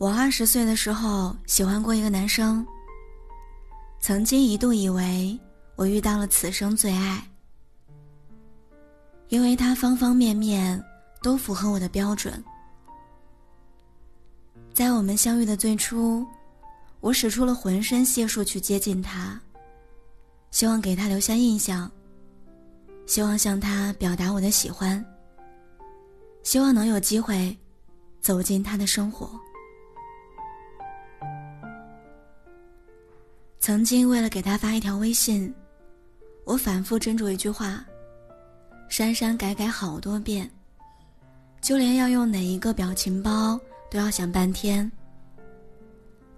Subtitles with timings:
[0.00, 2.66] 我二十岁的时候喜欢过一个男生，
[4.00, 5.38] 曾经一度以为
[5.76, 7.22] 我遇到了此生最爱，
[9.28, 10.82] 因为他方方面面
[11.22, 12.42] 都符合我的标准。
[14.72, 16.26] 在我们相遇的最初，
[17.00, 19.38] 我使出了浑身解数去接近他，
[20.50, 21.92] 希望给他留下印象，
[23.04, 25.04] 希望向他表达我的喜欢，
[26.42, 27.54] 希望能有机会
[28.22, 29.38] 走进他的生活。
[33.60, 35.54] 曾经为了给他发一条微信，
[36.44, 37.84] 我反复斟酌一句话，
[38.88, 40.50] 删删改改好多遍，
[41.60, 43.60] 就连要用哪一个表情包
[43.90, 44.90] 都要想半天。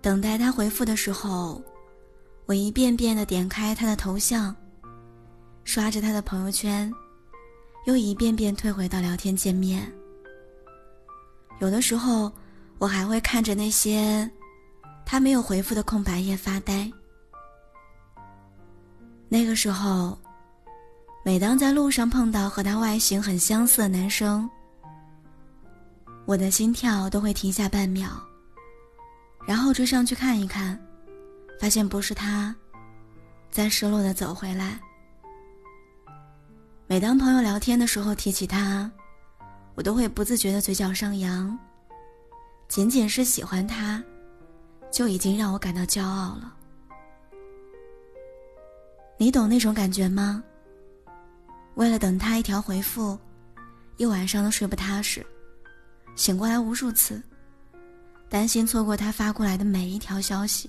[0.01, 1.63] 等待他回复的时候，
[2.47, 4.55] 我一遍遍的点开他的头像，
[5.63, 6.93] 刷着他的朋友圈，
[7.87, 9.91] 又一遍遍退回到聊天界面。
[11.61, 12.33] 有的时候，
[12.79, 14.29] 我还会看着那些
[15.07, 16.91] 他没有回复的空白页发呆。
[19.33, 20.19] 那个时候，
[21.25, 24.47] 每当在路上碰到和他外形很相似的男生，
[26.27, 28.11] 我的心跳都会停下半秒，
[29.47, 30.79] 然后追上去看一看，
[31.59, 32.55] 发现不是他，
[33.51, 34.79] 再失落的走回来。
[36.87, 38.91] 每当朋友聊天的时候提起他，
[39.74, 41.59] 我都会不自觉的嘴角上扬。
[42.69, 44.05] 仅仅是喜欢他，
[44.91, 46.55] 就已经让我感到骄傲了。
[49.23, 50.42] 你懂那种感觉吗？
[51.76, 53.16] 为了等他一条回复，
[53.96, 55.24] 一晚上都睡不踏实，
[56.16, 57.23] 醒过来无数次，
[58.28, 60.68] 担心错过他发过来的每一条消息。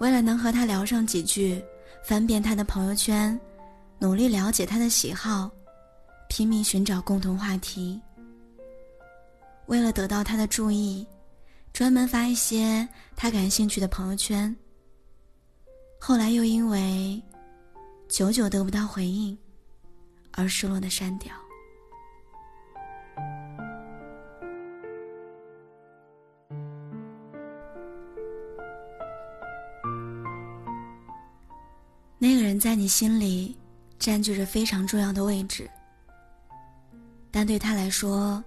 [0.00, 1.62] 为了能和他聊上几句，
[2.02, 3.38] 翻遍他的朋友圈，
[3.98, 5.50] 努力了解他的喜好，
[6.30, 8.00] 拼命寻找共同话题。
[9.66, 11.06] 为了得到他的注意，
[11.74, 14.56] 专门发一些他感兴趣的朋友圈。
[16.04, 17.22] 后来又因为
[18.08, 19.38] 久久得不到回应，
[20.32, 21.32] 而失落的删掉。
[32.18, 33.56] 那个人在你心里
[33.96, 35.70] 占据着非常重要的位置，
[37.30, 38.42] 但对他来说，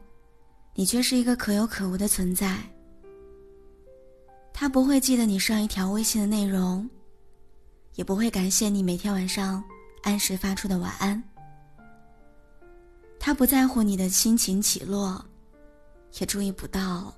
[0.73, 2.57] 你却是一个可有可无的存在。
[4.51, 6.85] 他不会记得你上一条微信的内容。
[7.95, 9.63] 也不会感谢你每天晚上
[10.03, 11.21] 按时发出的晚安。
[13.19, 15.23] 他不在乎你的心情起落，
[16.19, 17.11] 也注意不到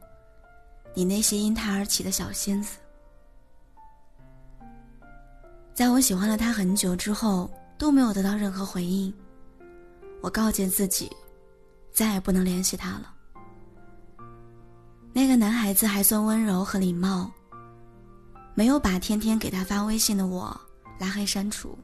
[0.93, 2.77] 你那些因他而起的小心思。
[5.73, 9.13] 在我喜欢了他很久之后，都没有得到任何回应。
[10.21, 11.11] 我告诫自己，
[11.91, 13.13] 再也不能联系他了。
[15.13, 17.29] 那个男孩子还算温柔和礼貌，
[18.55, 20.59] 没有把天天给他发微信的我。
[20.99, 21.77] 拉黑删除，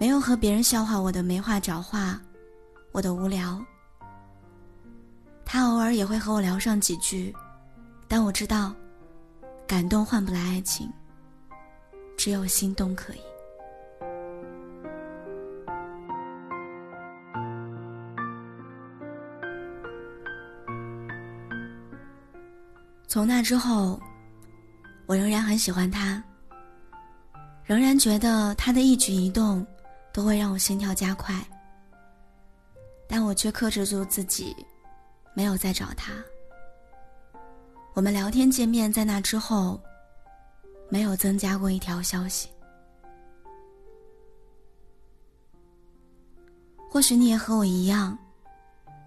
[0.00, 2.20] 没有和别人笑话我的没话找话，
[2.92, 3.64] 我的无聊。
[5.44, 7.34] 他偶尔也会和我聊上几句，
[8.08, 8.74] 但我知道，
[9.66, 10.92] 感动换不来爱情，
[12.16, 13.20] 只有心动可以。
[23.06, 23.98] 从那之后，
[25.06, 26.22] 我仍然很喜欢他。
[27.66, 29.66] 仍然觉得他的一举一动
[30.12, 31.34] 都会让我心跳加快，
[33.08, 34.54] 但我却克制住自己，
[35.34, 36.12] 没有再找他。
[37.92, 39.80] 我们聊天界面在那之后，
[40.88, 42.48] 没有增加过一条消息。
[46.88, 48.16] 或许你也和我一样，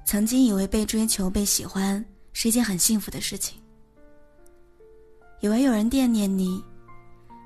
[0.04, 2.04] 曾经以为被追求、被喜欢
[2.34, 3.58] 是一件很幸福的事情，
[5.40, 6.62] 以为有人惦念你。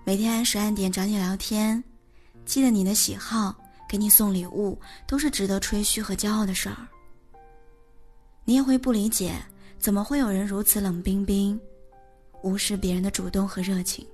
[0.06, 1.81] 每天按时按点找你聊天，
[2.46, 3.56] 记得你的喜好，
[3.88, 4.78] 给你送礼物，
[5.08, 6.75] 都是值得吹嘘和骄傲的事儿。
[8.44, 9.34] 你也会不理解，
[9.79, 11.58] 怎么会有人如此冷冰冰，
[12.41, 14.05] 无视别人的主动和热情？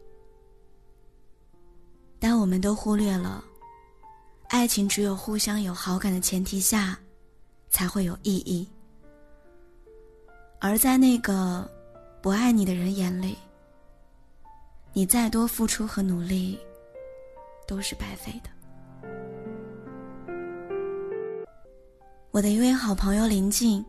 [2.20, 3.44] 但我们都忽略了，
[4.50, 6.96] 爱情只有互相有好感的前提下，
[7.72, 8.68] 才会有意义。
[10.60, 11.68] 而在那个
[12.22, 13.36] 不爱你的人眼里。
[15.00, 16.60] 你再多付出和努力，
[17.66, 18.50] 都是白费的。
[22.32, 23.86] 我的一位好朋友林静，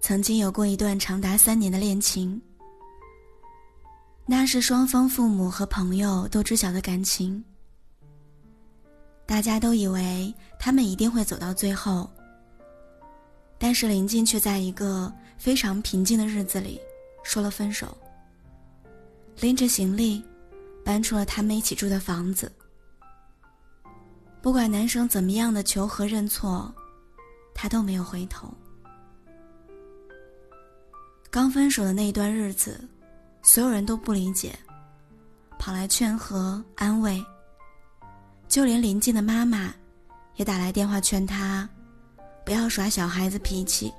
[0.00, 2.42] 曾经有过一段长达三年的恋情。
[4.26, 7.44] 那是双方父母和朋友都知晓的感情，
[9.26, 12.10] 大家都以为他们一定会走到最后。
[13.58, 16.80] 但是林静却在一个非常平静的日子里
[17.22, 17.96] 说了分手，
[19.38, 20.20] 拎着行李
[20.88, 22.50] 搬出了他们一起住的房子。
[24.40, 26.74] 不管男生怎么样的求和认错，
[27.54, 28.48] 他都没有回头。
[31.28, 32.88] 刚分手的那一段日子，
[33.42, 34.58] 所有人都不理解，
[35.58, 37.22] 跑来劝和安慰。
[38.48, 39.70] 就连林静的妈妈，
[40.36, 41.68] 也打来电话劝他，
[42.46, 43.92] 不要耍小孩子脾气。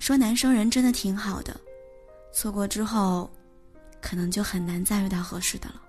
[0.00, 1.56] 说男生人真的挺好的，
[2.34, 3.30] 错过之后，
[4.00, 5.82] 可能就很难再遇到合适的了。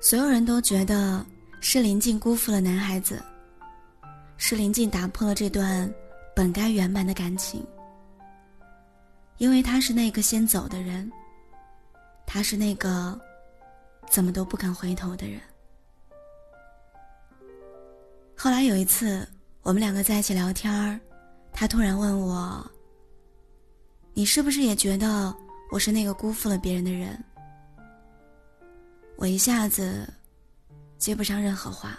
[0.00, 1.24] 所有人都觉得
[1.60, 3.22] 是林静辜负了男孩子。
[4.38, 5.90] 是林静打破了这段
[6.34, 7.66] 本该圆满的感情，
[9.38, 11.10] 因为他是那个先走的人，
[12.26, 13.18] 他是那个
[14.10, 15.40] 怎么都不肯回头的人。
[18.36, 19.26] 后来有一次，
[19.62, 21.00] 我们两个在一起聊天儿，
[21.58, 22.70] 他突然问我
[24.12, 25.34] ：“你是不是也觉得
[25.72, 27.18] 我是那个辜负了别人的人？”
[29.16, 30.06] 我一下子
[30.98, 31.98] 接不上任何话。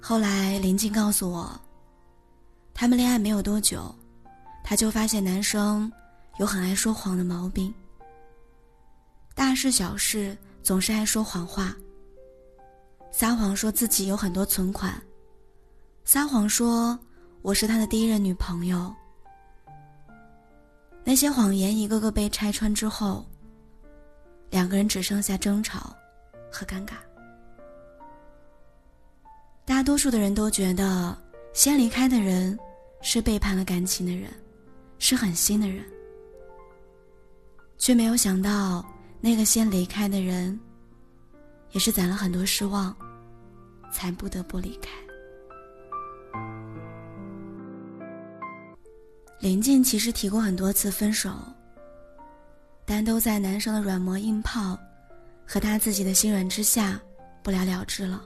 [0.00, 1.60] 后来林静告诉我，
[2.72, 3.94] 他们恋爱没有多久，
[4.64, 5.92] 他就发现男生
[6.38, 7.72] 有很爱说谎的毛病。
[9.34, 11.76] 大事小事总是爱说谎话，
[13.12, 14.98] 撒谎说自己有很多存款，
[16.06, 16.98] 撒谎说
[17.42, 18.94] 我是他的第一任女朋友。
[21.02, 23.24] 那些谎言一个个被拆穿之后，
[24.50, 25.96] 两个人只剩下争吵
[26.52, 26.92] 和尴尬。
[29.64, 31.16] 大多数的人都觉得，
[31.54, 32.58] 先离开的人
[33.00, 34.30] 是背叛了感情的人，
[34.98, 35.82] 是狠心的人，
[37.78, 38.84] 却没有想到，
[39.20, 40.58] 那个先离开的人，
[41.70, 42.94] 也是攒了很多失望，
[43.90, 44.90] 才不得不离开。
[49.40, 51.32] 林静其实提过很多次分手，
[52.84, 54.78] 但都在男生的软磨硬泡，
[55.46, 57.00] 和他自己的心软之下，
[57.42, 58.22] 不了了之了。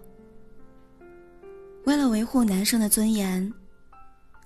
[1.84, 3.52] 为了维护男生的尊严，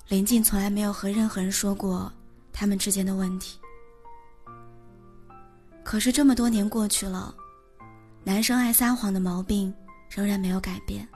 [0.09, 2.12] 林静从来没有和任何人说过
[2.53, 3.59] 他们之间的问题。
[5.82, 7.35] 可是这么多年过去了，
[8.25, 9.73] 男生爱撒谎的毛病
[10.11, 11.09] 仍然没有改变。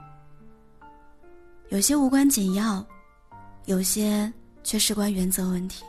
[1.69, 2.83] 有些无关紧要，
[3.65, 5.83] 有些却事关原则问题。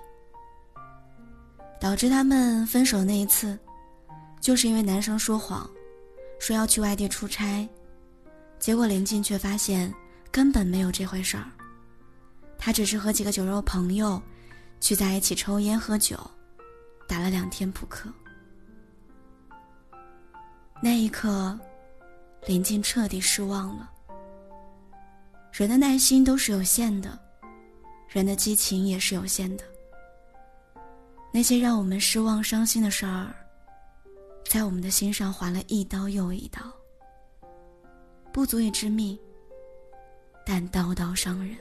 [1.81, 3.59] 导致他们分手那一次，
[4.41, 5.69] 就是因为男生说谎，
[6.39, 7.69] 说要去外地出差，
[8.59, 9.93] 结果林静却发现。
[10.33, 11.45] 根本没有这回事儿，
[12.59, 14.21] 他只是和几个酒肉朋友
[14.81, 16.19] 聚在一起抽烟喝酒，
[17.07, 18.13] 打了两天扑克。
[20.83, 21.57] 那一刻，
[22.49, 23.89] 林静彻底失望了。
[25.53, 27.17] 人的耐心都是有限的，
[28.09, 29.65] 人的激情也是有限的。
[31.33, 33.35] 那些让我们失望伤心的事儿，
[34.45, 36.61] 在我们的心上划了一刀又一刀，
[38.33, 39.19] 不足以致命。
[40.47, 41.57] 但刀刀伤人。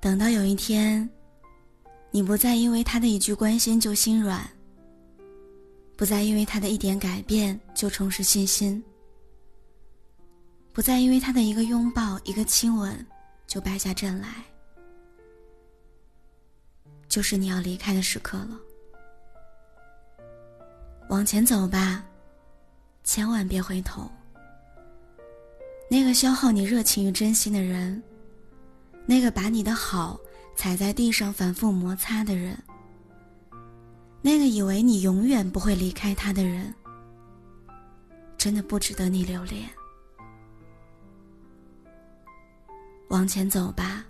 [0.00, 1.08] 等到有一天，
[2.14, 4.48] 你不再因为他的一句关心就心软，
[5.96, 8.80] 不再因为他的一点改变就重拾信心，
[10.72, 13.04] 不再因为他的一个拥抱、一个亲吻
[13.48, 14.28] 就败下阵来。
[17.08, 18.60] 就是你要离开的时刻了，
[21.08, 22.04] 往前走吧，
[23.02, 24.08] 千万别回头。
[25.90, 28.00] 那个消耗你热情与真心的人，
[29.04, 30.16] 那个把你的好
[30.56, 32.56] 踩在地上反复摩擦的人，
[34.22, 36.74] 那个以为你永远不会离开他的人，
[38.38, 39.68] 真的不值得你留恋。
[43.08, 44.04] 往前走吧，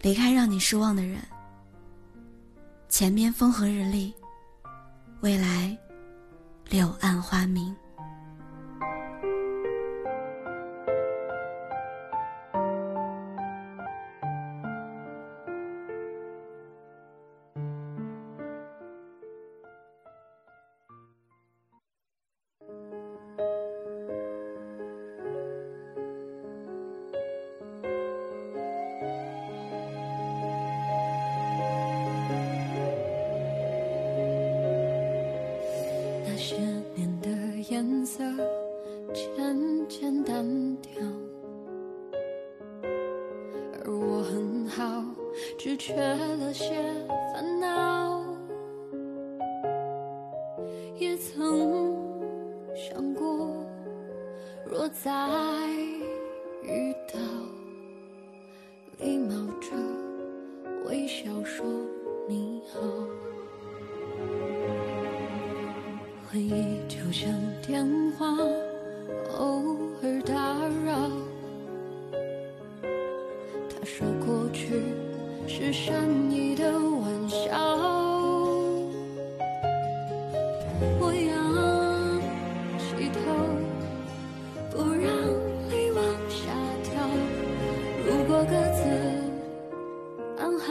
[0.00, 1.20] 离开让你失望的人。
[2.88, 4.14] 前面风和日丽，
[5.20, 5.76] 未来
[6.68, 7.74] 柳暗花明。
[39.12, 41.02] 渐渐单调，
[43.84, 45.04] 而我很好，
[45.58, 46.74] 只缺了些
[47.32, 48.24] 烦恼。
[50.96, 51.96] 也曾
[52.74, 53.48] 想过，
[54.64, 55.10] 若再
[56.62, 57.18] 遇到，
[58.98, 59.70] 礼貌着
[60.84, 61.66] 微笑说
[62.28, 62.80] 你好。
[66.30, 67.28] 回忆就像
[67.66, 68.36] 电话。
[69.40, 69.46] 偶
[70.02, 70.34] 尔打
[70.84, 70.92] 扰。
[73.70, 74.82] 他说过去
[75.48, 77.40] 是善意的玩笑。
[81.00, 81.32] 我仰
[82.78, 83.18] 起头，
[84.70, 85.08] 不让
[85.70, 86.38] 泪往下
[86.84, 86.92] 掉。
[88.06, 88.78] 如果各自
[90.36, 90.68] 安好，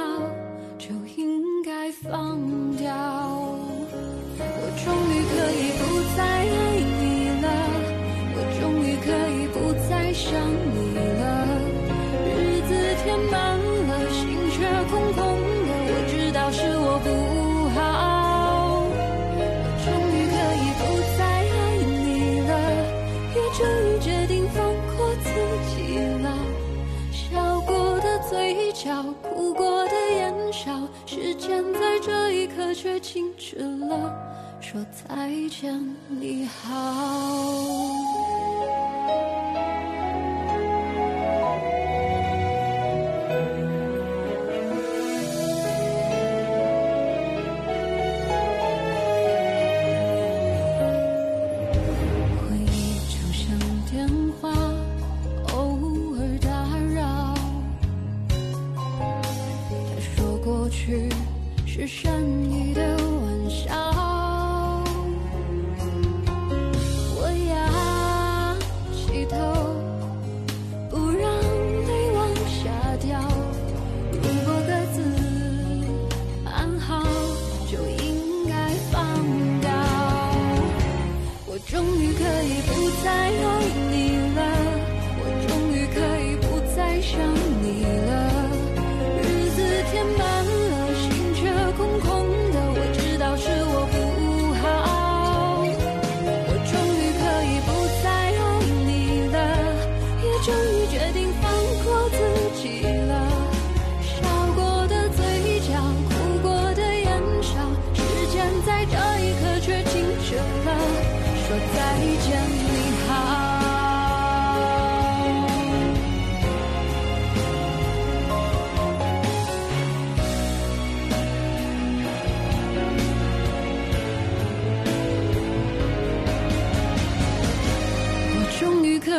[28.82, 34.16] 角，哭过的眼梢，时间在这一刻却静止了，
[34.62, 36.80] 说再见你好。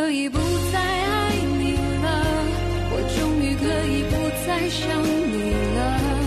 [0.00, 0.38] 可以不
[0.73, 2.09] 再爱你了，
[2.90, 4.12] 我终于可以不
[4.47, 6.19] 再想你了。